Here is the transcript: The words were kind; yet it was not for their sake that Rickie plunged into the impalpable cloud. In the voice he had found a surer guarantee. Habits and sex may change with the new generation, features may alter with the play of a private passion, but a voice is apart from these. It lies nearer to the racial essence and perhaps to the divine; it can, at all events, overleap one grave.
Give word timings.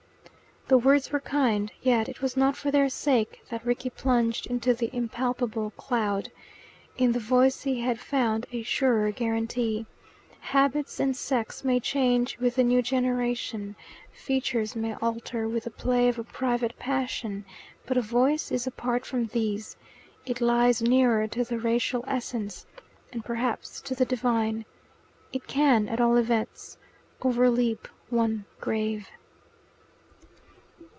The 0.67 0.77
words 0.77 1.11
were 1.11 1.19
kind; 1.19 1.69
yet 1.81 2.07
it 2.07 2.21
was 2.21 2.37
not 2.37 2.55
for 2.55 2.71
their 2.71 2.87
sake 2.87 3.41
that 3.49 3.65
Rickie 3.65 3.89
plunged 3.89 4.47
into 4.47 4.73
the 4.73 4.89
impalpable 4.95 5.71
cloud. 5.71 6.31
In 6.97 7.11
the 7.11 7.19
voice 7.19 7.63
he 7.63 7.81
had 7.81 7.99
found 7.99 8.45
a 8.53 8.63
surer 8.63 9.11
guarantee. 9.11 9.85
Habits 10.39 10.97
and 11.01 11.13
sex 11.17 11.65
may 11.65 11.81
change 11.81 12.39
with 12.39 12.55
the 12.55 12.63
new 12.63 12.81
generation, 12.81 13.75
features 14.13 14.73
may 14.73 14.95
alter 15.01 15.45
with 15.45 15.65
the 15.65 15.71
play 15.71 16.07
of 16.07 16.17
a 16.17 16.23
private 16.23 16.79
passion, 16.79 17.43
but 17.85 17.97
a 17.97 18.01
voice 18.01 18.49
is 18.49 18.65
apart 18.65 19.05
from 19.05 19.25
these. 19.25 19.75
It 20.25 20.39
lies 20.39 20.81
nearer 20.81 21.27
to 21.27 21.43
the 21.43 21.59
racial 21.59 22.05
essence 22.07 22.65
and 23.11 23.25
perhaps 23.25 23.81
to 23.81 23.93
the 23.93 24.05
divine; 24.05 24.63
it 25.33 25.47
can, 25.47 25.89
at 25.89 25.99
all 25.99 26.15
events, 26.15 26.77
overleap 27.23 27.89
one 28.09 28.45
grave. 28.61 29.09